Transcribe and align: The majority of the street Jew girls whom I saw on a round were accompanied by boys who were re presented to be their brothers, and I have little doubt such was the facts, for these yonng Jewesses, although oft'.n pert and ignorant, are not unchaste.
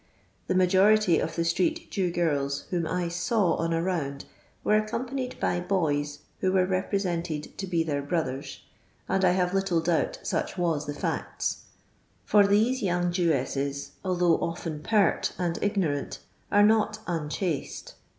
The 0.47 0.55
majority 0.55 1.19
of 1.19 1.35
the 1.35 1.45
street 1.45 1.91
Jew 1.91 2.09
girls 2.09 2.61
whom 2.71 2.87
I 2.87 3.07
saw 3.07 3.53
on 3.57 3.71
a 3.71 3.83
round 3.83 4.25
were 4.63 4.75
accompanied 4.75 5.39
by 5.39 5.59
boys 5.59 6.21
who 6.39 6.51
were 6.51 6.65
re 6.65 6.81
presented 6.81 7.55
to 7.59 7.67
be 7.67 7.83
their 7.83 8.01
brothers, 8.01 8.61
and 9.07 9.23
I 9.23 9.33
have 9.33 9.53
little 9.53 9.79
doubt 9.79 10.17
such 10.23 10.57
was 10.57 10.87
the 10.87 10.95
facts, 10.95 11.65
for 12.25 12.47
these 12.47 12.81
yonng 12.81 13.11
Jewesses, 13.11 13.91
although 14.03 14.39
oft'.n 14.39 14.81
pert 14.81 15.33
and 15.37 15.59
ignorant, 15.61 16.17
are 16.51 16.63
not 16.63 16.97
unchaste. 17.05 17.93